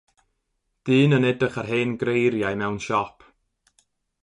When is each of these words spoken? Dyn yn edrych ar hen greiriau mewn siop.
Dyn 0.85 1.15
yn 1.17 1.27
edrych 1.31 1.59
ar 1.61 1.69
hen 1.71 1.91
greiriau 2.01 2.55
mewn 2.59 2.79
siop. 2.85 3.17